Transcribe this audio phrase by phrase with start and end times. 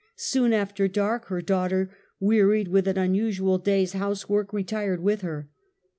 [0.15, 5.47] Soon after dark her daughter, wearied with an unusual day's house work, retired with her.